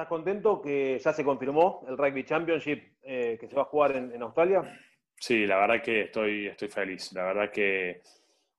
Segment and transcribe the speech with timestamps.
[0.00, 3.94] ¿Estás contento que ya se confirmó el Rugby Championship eh, que se va a jugar
[3.96, 4.62] en, Australia?
[5.14, 7.12] Sí, la verdad que estoy, estoy feliz.
[7.12, 8.00] La verdad que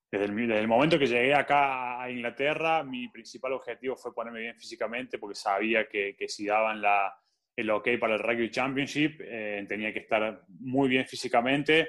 [0.08, 5.18] desde el, momento que llegué acá a Inglaterra, mi principal objetivo fue ponerme bien físicamente
[5.18, 7.12] porque sabía que, que si daban la,
[7.56, 11.88] el ok para el Rugby Championship, eh, tenía que estar muy bien físicamente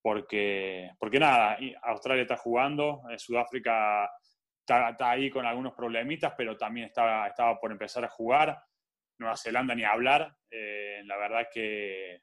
[0.00, 4.10] porque, porque nada, Australia está jugando, eh, Sudáfrica
[4.60, 8.58] está, ahí con algunos problemitas, pero también estaba, estaba por empezar a jugar.
[9.18, 10.34] Nueva Zelanda ni hablar.
[10.50, 12.22] Eh, la verdad que,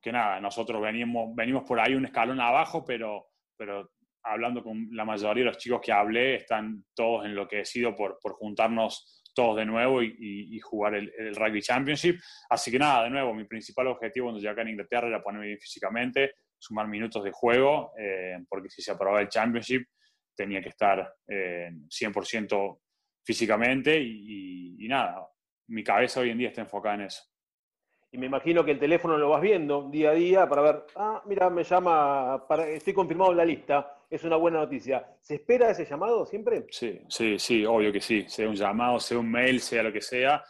[0.00, 5.04] que nada, nosotros venimos, venimos por ahí un escalón abajo, pero, pero hablando con la
[5.04, 10.02] mayoría de los chicos que hablé, están todos enloquecidos por, por juntarnos todos de nuevo
[10.02, 12.20] y, jugar el, Rugby Championship.
[12.48, 15.46] Así que nada, de nuevo, mi principal objetivo cuando llegué acá en Inglaterra era ponerme
[15.46, 19.86] bien físicamente, sumar minutos de juego, eh, porque si se aprobaba el Championship
[20.34, 22.80] tenía que estar eh, 100%
[23.24, 25.26] físicamente y, nada,
[25.70, 27.22] mi cabeza hoy en día está enfocada en eso.
[28.12, 31.22] Y me imagino que el teléfono lo vas viendo día a día para ver, ah,
[31.26, 35.06] mira, me llama, para, estoy confirmado en la lista, es una buena noticia.
[35.20, 36.66] ¿Se espera ese llamado siempre?
[36.70, 40.00] Sí, sí, sí, obvio que sí, sea un llamado, sea un mail, sea lo que
[40.00, 40.42] sea,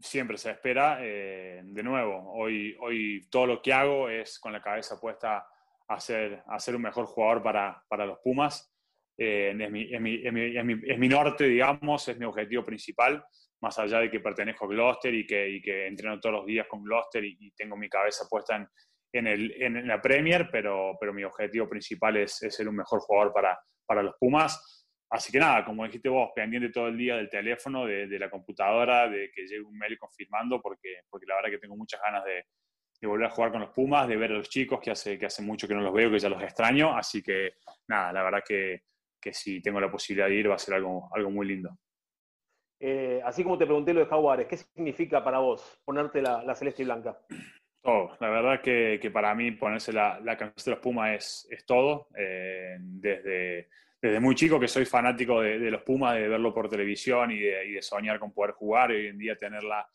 [0.00, 0.98] siempre se espera.
[1.00, 5.44] Eh, de nuevo, hoy, hoy todo lo que hago es con la cabeza puesta
[5.88, 8.72] a ser, a ser un mejor jugador para, para los Pumas.
[9.18, 13.24] Eh, es, mi, es, mi, es, mi, es, mi, norte, digamos, es mi objetivo principal,
[13.60, 16.66] más allá de que pertenezco a Gloucester y que, y que entreno todos los días
[16.68, 18.68] con Gloucester y, tengo mi cabeza puesta en,
[19.12, 23.00] en, el, en, la Premier, pero, pero mi objetivo principal es, es, ser un mejor
[23.00, 24.86] jugador para, para los Pumas.
[25.08, 28.28] Así que nada, como dijiste vos, pendiente todo el día del teléfono, de, de la
[28.28, 32.24] computadora, de que llegue un mail confirmando, porque, porque la verdad que tengo muchas ganas
[32.24, 32.44] de,
[33.00, 35.26] de volver a jugar con los Pumas, de ver a los chicos, que hace, que
[35.26, 36.96] hace mucho que no los veo, que ya los extraño.
[36.96, 37.54] Así que
[37.88, 38.82] nada, la verdad que
[39.26, 41.76] que si tengo la posibilidad de ir va a ser algo, algo muy lindo.
[42.78, 46.82] Eh, así como te pregunté lo de Jaguares, ¿qué significa para vos ponerte la, celeste
[46.82, 47.18] y blanca?
[47.82, 48.16] Todo.
[48.20, 52.08] La verdad que, que para mí ponerse la, la, camiseta de los Pumas es, todo.
[52.16, 57.38] Eh, desde, muy chico que soy fanático de, los Pumas, de verlo por televisión y
[57.38, 59.86] de, de, soñar con poder jugar hoy en día tener la,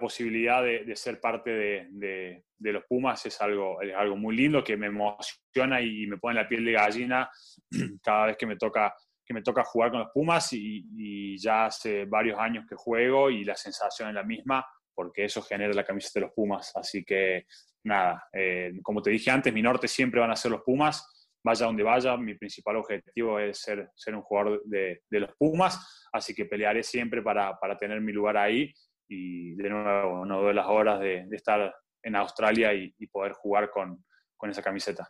[0.00, 3.78] posibilidad de, ser parte de, los Pumas es algo
[4.16, 7.30] muy lindo que me emociona y me pone la piel de gallina
[8.02, 8.94] cada vez que me toca,
[9.28, 13.44] que me toca jugar con los Pumas y, ya hace varios años que juego y
[13.44, 16.72] la sensación es la misma porque eso genera la camiseta de los Pumas.
[16.74, 17.46] Así que
[17.84, 21.28] nada, eh, como te dije antes, mi norte siempre van a ser los Pumas.
[21.44, 26.34] Vaya donde vaya, mi principal objetivo es ser, ser un jugador de, los Pumas, así
[26.34, 28.72] que pelearé siempre para, para tener mi lugar ahí
[29.08, 34.04] y de nuevo no doy las horas de, estar en Australia y, poder jugar con,
[34.36, 35.08] con, esa camiseta.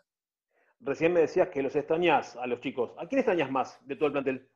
[0.80, 2.92] Recién me decías que los extrañas a los chicos.
[2.98, 4.48] ¿A quién extrañas más de todo el plantel?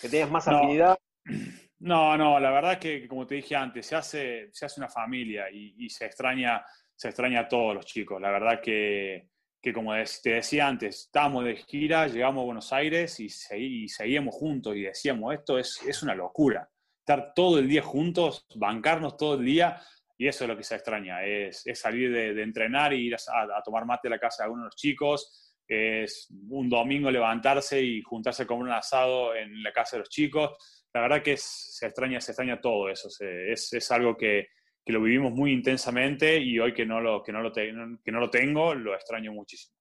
[0.00, 0.98] ¿Que tengas más afinidad?
[1.82, 5.50] No, no, la verdad que, como te dije antes, se hace, se hace una familia
[5.50, 6.62] y, se, extraña,
[6.94, 8.20] se extraña a todos los chicos.
[8.20, 9.30] La verdad que,
[9.62, 14.34] que como te decía antes, estábamos de gira, llegamos a Buenos Aires y, y seguíamos
[14.34, 16.68] juntos y decíamos, esto es, es una locura
[17.10, 19.80] estar todo el día juntos, bancarnos todo el día,
[20.20, 23.86] y eso es lo que se extraña, es, salir de, entrenar y ir a, tomar
[23.86, 28.46] mate a la casa de uno de los chicos, es un domingo levantarse y juntarse
[28.46, 30.50] con un asado en la casa de los chicos.
[30.92, 34.48] La verdad que se, extraña, se extraña todo eso, es, algo que,
[34.84, 38.28] lo vivimos muy intensamente y hoy que no, lo, que, no lo que no lo
[38.28, 39.74] tengo, lo extraño muchísimo.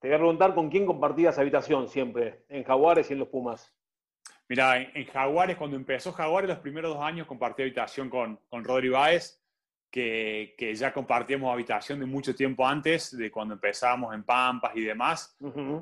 [0.00, 3.72] Te voy a preguntar con quién compartías habitación siempre, en Jaguares y en los Pumas.
[4.48, 8.88] Mira, en, Jaguares, cuando empezó Jaguares, los primeros dos años compartí habitación con, con Rodri
[8.88, 9.37] Báez,
[9.90, 14.82] que, que, ya compartíamos habitación de mucho tiempo antes, de cuando empezábamos en Pampas y
[14.82, 15.36] demás.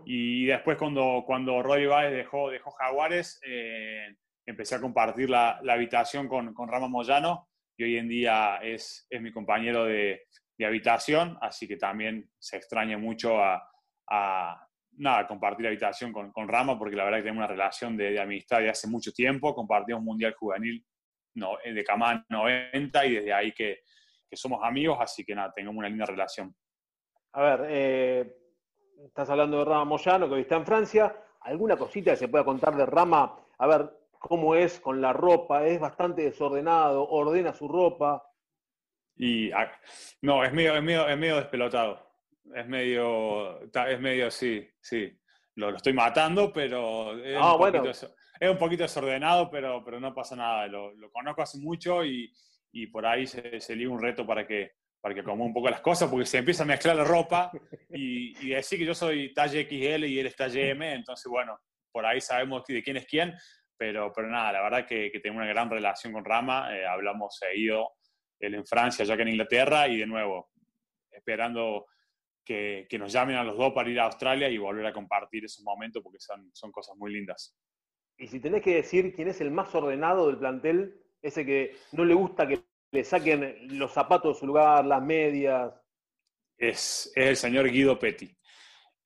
[0.04, 5.74] Y después, cuando, cuando Rodri Báez dejó, dejó Jaguares, eh, empecé a compartir la, la
[5.74, 10.22] habitación con, con, Rama Moyano, y hoy en día es, es mi compañero de,
[10.56, 13.68] de, habitación, así que también se extraña mucho a,
[14.08, 14.66] a
[14.98, 18.60] nada, compartir habitación con, con, Rama, porque la verdad que tenemos una relación de, amistad
[18.60, 19.54] de hace mucho tiempo.
[19.54, 20.84] Compartimos Mundial Juvenil
[21.36, 23.82] no, de Camán 90 y desde ahí que,
[24.28, 26.54] que, somos amigos, así que nada, tenemos una linda relación.
[27.32, 28.36] A ver, eh,
[29.04, 31.16] estás hablando de Rama Moyano, que hoy está en Francia.
[31.42, 33.38] ¿Alguna cosita que se pueda contar de Rama?
[33.58, 35.64] A ver, ¿cómo es con la ropa?
[35.64, 37.06] ¿Es bastante desordenado?
[37.08, 38.28] ¿Ordena su ropa?
[39.16, 39.70] Y, ah,
[40.22, 42.06] no, es medio, es medio, es medio despelotado
[42.54, 45.12] es medio, es medio, sí, sí.
[45.56, 47.90] Lo, estoy matando, pero es, ah, poquito,
[48.40, 50.66] es, un poquito, desordenado, pero, pero no pasa nada.
[50.66, 52.32] Lo, conozco hace mucho y,
[52.72, 56.10] y por ahí se, se un reto para que, para que un poco las cosas,
[56.10, 57.50] porque se empieza a mezclar la ropa
[57.90, 61.58] y, y decir que yo soy talle XL y él es talle M, entonces bueno,
[61.92, 63.34] por ahí sabemos de quién es quién,
[63.76, 67.36] pero, pero nada, la verdad que, que tengo una gran relación con Rama, eh, hablamos
[67.36, 67.92] seguido,
[68.38, 70.50] él en Francia, ya que en Inglaterra, y de nuevo,
[71.10, 71.86] esperando
[72.44, 75.44] que, que, nos llamen a los dos para ir a Australia y volver a compartir
[75.44, 77.56] esos momentos porque son, son cosas muy lindas.
[78.18, 82.04] Y si tenés que decir quién es el más ordenado del plantel, ese que no
[82.04, 85.72] le gusta que le saquen los zapatos de su lugar, las medias.
[86.56, 88.34] Es, es el señor Guido Petti.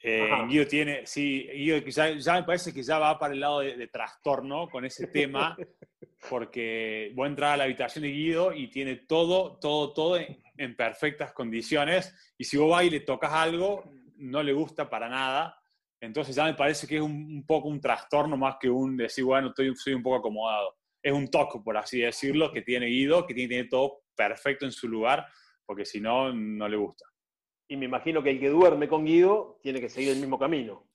[0.03, 3.61] Eh, Guido tiene, sí, Guido ya, ya, me parece que ya va para el lado
[3.61, 5.57] de, de trastorno con ese tema,
[6.31, 10.43] porque voy a entrar a la habitación de Guido y tiene todo, todo, todo en,
[10.57, 13.85] en perfectas condiciones, y si vos vas y le tocas algo,
[14.17, 15.60] no le gusta para nada,
[16.01, 19.25] entonces ya me parece que es un, un poco un trastorno más que un decir,
[19.25, 20.77] bueno, estoy, soy un poco acomodado.
[21.03, 24.73] Es un toque, por así decirlo, que tiene Guido, que tiene, tiene todo perfecto en
[24.73, 25.27] su lugar,
[25.65, 27.05] porque si no, no le gusta.
[27.69, 30.89] Y me imagino que el que duerme con Guido tiene que seguir el mismo camino.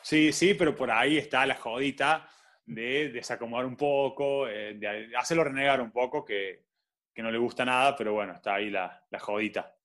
[0.00, 2.28] Sí, sí, pero por ahí está la jodita
[2.64, 6.64] de desacomodar un poco, eh, de hacerlo renegar un poco, que,
[7.14, 9.76] que, no le gusta nada, pero bueno, está ahí la, la jodita.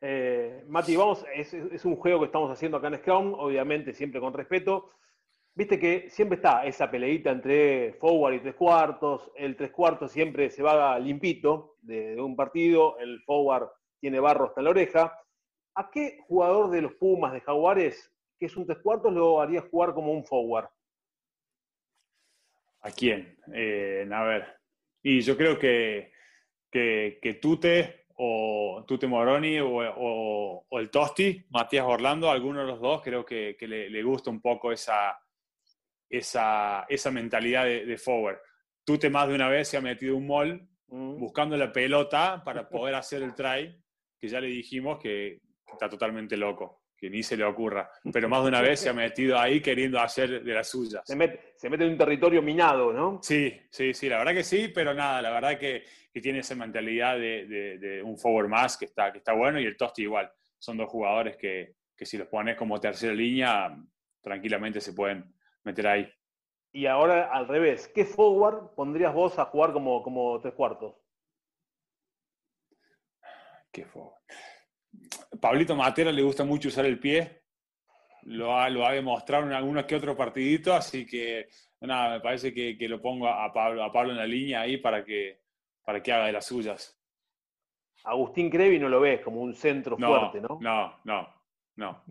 [0.00, 1.52] Eh, Mati, vamos, es,
[1.84, 4.90] un juego que estamos haciendo acá en Scrum, obviamente siempre con respeto.
[5.54, 9.30] Viste que siempre está esa peleita entre forward y tres cuartos.
[9.34, 13.68] El tres cuartos siempre se va limpito de, un partido, el forward
[13.98, 15.18] tiene barro hasta la oreja.
[15.74, 19.62] ¿A qué jugador de los Pumas, de Jaguares, que es un tres cuartos, lo haría
[19.62, 20.68] jugar como un forward?
[22.82, 23.36] ¿A quién?
[23.52, 24.46] Eh, a ver.
[25.02, 26.12] Y yo creo que,
[26.70, 27.97] que, que Tute
[28.88, 33.54] Tute Moroni o, o, o, el Tosti, Matías Orlando, alguno de los dos, creo que,
[33.58, 35.20] que le, le, gusta un poco esa,
[36.08, 38.38] esa, esa mentalidad de, de, forward.
[38.84, 41.20] Tute más de una vez se ha metido un mall mm.
[41.20, 43.78] buscando la pelota para poder hacer el try,
[44.18, 47.90] que ya le dijimos que está totalmente loco que ni se le ocurra.
[48.12, 51.02] Pero más de una vez se ha metido ahí queriendo hacer de las suyas.
[51.06, 53.20] Se mete, se mete en un territorio minado, ¿no?
[53.22, 56.54] Sí, sí, sí, la verdad que sí, pero nada, la verdad que, que tiene esa
[56.54, 60.02] mentalidad de, de, de, un forward más que está, que está bueno y el Tosti
[60.02, 60.30] igual.
[60.58, 63.76] Son dos jugadores que, que si los pones como tercera línea,
[64.20, 65.34] tranquilamente se pueden
[65.64, 66.12] meter ahí.
[66.72, 70.94] Y ahora al revés, ¿qué forward pondrías vos a jugar como, como tres cuartos?
[73.72, 74.18] ¿Qué forward?
[75.40, 77.42] Pablito Matera le gusta mucho usar el pie,
[78.22, 81.48] lo ha, lo ha demostrado en algunos que otros partiditos, así que
[81.80, 84.76] nada, me parece que, que, lo pongo a Pablo, a Pablo en la línea ahí
[84.78, 85.40] para que,
[85.84, 86.98] para que haga de las suyas.
[88.04, 90.58] Agustín Crevi no lo ves como un centro no, fuerte, ¿no?
[90.60, 91.28] No, no,
[91.76, 92.02] no.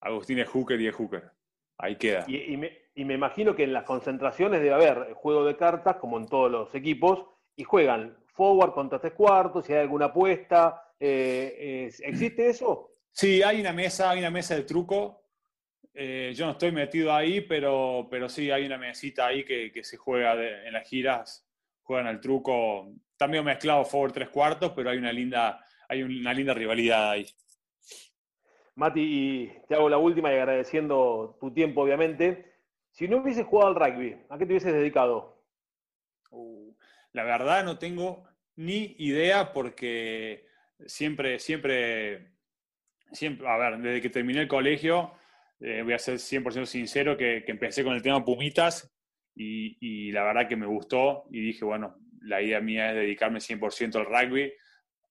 [0.00, 1.30] Agustín es hooker y es hooker.
[1.78, 2.24] Ahí queda.
[2.26, 5.96] Y, y, me, y me imagino que en las concentraciones debe haber juego de cartas,
[5.96, 7.26] como en todos los equipos,
[7.56, 12.92] y juegan forward contra tres cuartos, si hay alguna apuesta, eh, ¿Existe eso?
[13.10, 15.22] Sí, hay una mesa, hay una mesa de truco.
[15.92, 19.84] Eh, yo no estoy metido ahí, pero, pero sí hay una mesita ahí que, que
[19.84, 21.46] se juega de, en las giras,
[21.82, 22.92] juegan al truco.
[23.16, 27.26] También mezclado forward tres cuartos, pero hay una linda, hay una linda rivalidad ahí.
[28.76, 32.52] Mati, y te hago la última y agradeciendo tu tiempo, obviamente.
[32.90, 35.44] Si no hubieses jugado al rugby, ¿a qué te hubieses dedicado?
[36.30, 36.74] Uh,
[37.12, 38.24] la verdad no tengo
[38.56, 40.46] ni idea porque
[40.86, 42.32] siempre, siempre,
[43.12, 45.12] siempre, a ver, desde que terminé el colegio,
[45.60, 48.92] eh, voy a ser 100% sincero, que, que, empecé con el tema Pumitas
[49.34, 53.38] y, y, la verdad que me gustó y dije, bueno, la idea mía es dedicarme
[53.40, 54.52] 100% al rugby.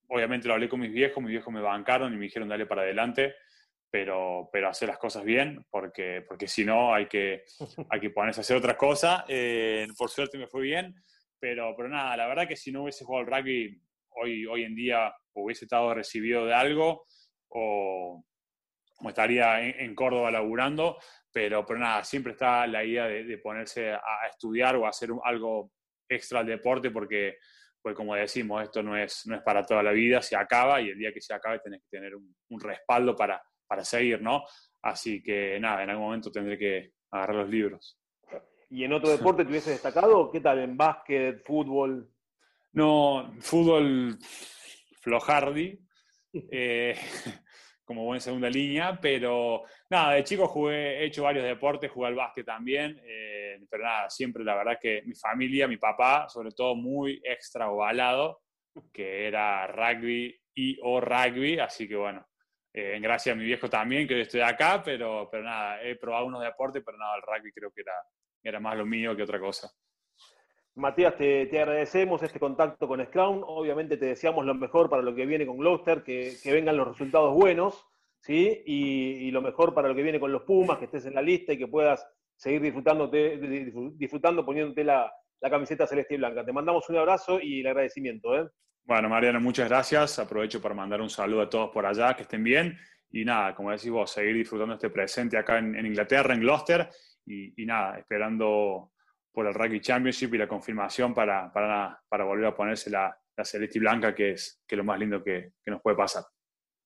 [0.08, 2.82] Obviamente lo hablé con mis viejos, mis viejos me bancaron y me dijeron, dale para
[2.82, 3.36] adelante,
[3.90, 7.46] pero, pero hacer las cosas bien, porque, porque si no hay que,
[7.90, 9.26] hay que ponerse a hacer otra cosa.
[9.28, 10.96] Eh, por suerte me fue bien,
[11.40, 14.76] pero, pero nada, la verdad que si no hubiese jugado al rugby, hoy, hoy en
[14.76, 17.06] día hubiese estado recibido de algo
[17.50, 18.24] o,
[19.00, 20.98] o estaría en, en, Córdoba laburando,
[21.32, 24.90] pero, pero nada, siempre está la idea de, de ponerse a, a, estudiar o a
[24.90, 25.72] hacer algo
[26.08, 27.38] extra al deporte porque,
[27.82, 30.90] pues como decimos, esto no es, no es para toda la vida, se acaba y
[30.90, 34.44] el día que se acabe tenés que tener un, un respaldo para, para seguir, ¿no?
[34.82, 37.98] Así que nada, en algún momento tendré que agarrar los libros.
[38.70, 40.32] ¿Y en otro deporte te hubiese destacado?
[40.32, 40.60] ¿Qué tal?
[40.60, 42.10] ¿En básquet, fútbol?
[42.72, 44.18] No, fútbol
[45.04, 45.78] flojardi,
[46.52, 46.96] eh,
[47.84, 52.16] como buen segunda línea, pero nada, de chico jugué, he hecho varios deportes, jugué al
[52.16, 56.76] básquet también, eh, pero nada, siempre la verdad que mi familia, mi papá, sobre todo
[56.76, 58.42] muy extra ovalado,
[58.92, 62.26] que era rugby y o rugby, así que bueno,
[62.74, 66.42] eh, gracias a mi viejo también, que estoy acá, pero, pero nada, he probado unos
[66.42, 67.94] deportes, pero nada, el rugby creo que era,
[68.42, 69.70] era más lo mío que otra cosa.
[70.76, 73.44] Matías, te, te, agradecemos este contacto con Scrum.
[73.46, 76.88] Obviamente te deseamos lo mejor para lo que viene con Gloucester, que, que vengan los
[76.88, 77.86] resultados buenos.
[78.24, 78.64] ¿sí?
[78.66, 81.54] Y, lo mejor para lo que viene con los Pumas, que estés en la lista
[81.54, 83.38] y que puedas seguir disfrutándote,
[83.96, 85.12] disfrutando poniéndote la,
[85.42, 86.46] camiseta celeste y blanca.
[86.46, 88.34] Te mandamos un abrazo y el agradecimiento.
[88.38, 88.48] ¿eh?
[88.86, 90.18] Bueno, Mariano, muchas gracias.
[90.18, 92.78] Aprovecho para mandar un saludo a todos por allá, que estén bien.
[93.12, 96.90] Y nada, como decís vos, seguir disfrutando este presente acá en, Inglaterra, en Gloucester.
[97.26, 98.93] Y, nada, esperando
[99.34, 103.82] por el Rugby Championship y la confirmación para, para, volver a ponerse la, celeste y
[103.82, 106.24] blanca, que es, que lo más lindo que, que nos puede pasar.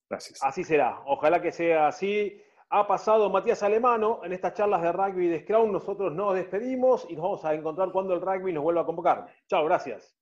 [0.09, 0.41] Gracias.
[0.41, 1.01] Así será.
[1.05, 2.41] Ojalá que sea así.
[2.69, 5.71] Ha pasado Matías Alemano en estas charlas de rugby de Scrum.
[5.71, 9.27] Nosotros nos despedimos y nos vamos a encontrar cuando el rugby nos vuelva a convocar.
[9.47, 10.17] Chao, gracias.